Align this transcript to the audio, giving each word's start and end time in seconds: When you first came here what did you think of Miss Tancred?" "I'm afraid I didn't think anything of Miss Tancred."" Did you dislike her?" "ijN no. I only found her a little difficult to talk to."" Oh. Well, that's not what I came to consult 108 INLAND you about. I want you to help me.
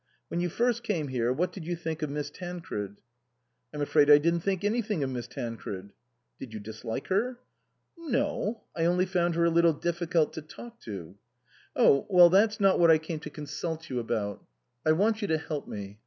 When 0.29 0.39
you 0.39 0.49
first 0.49 0.81
came 0.81 1.09
here 1.09 1.31
what 1.31 1.51
did 1.53 1.63
you 1.63 1.75
think 1.75 2.01
of 2.01 2.09
Miss 2.09 2.31
Tancred?" 2.31 3.01
"I'm 3.71 3.83
afraid 3.83 4.09
I 4.09 4.17
didn't 4.17 4.39
think 4.39 4.63
anything 4.63 5.03
of 5.03 5.11
Miss 5.11 5.27
Tancred."" 5.27 5.91
Did 6.39 6.55
you 6.55 6.59
dislike 6.59 7.05
her?" 7.09 7.37
"ijN 7.99 8.09
no. 8.09 8.63
I 8.75 8.85
only 8.85 9.05
found 9.05 9.35
her 9.35 9.45
a 9.45 9.51
little 9.51 9.73
difficult 9.73 10.33
to 10.33 10.41
talk 10.41 10.79
to."" 10.85 11.17
Oh. 11.75 12.07
Well, 12.09 12.31
that's 12.31 12.59
not 12.59 12.79
what 12.79 12.89
I 12.89 12.97
came 12.97 13.19
to 13.19 13.29
consult 13.29 13.81
108 13.87 13.89
INLAND 13.91 13.91
you 13.91 13.99
about. 13.99 14.45
I 14.87 14.91
want 14.93 15.21
you 15.21 15.27
to 15.27 15.37
help 15.37 15.67
me. 15.67 15.99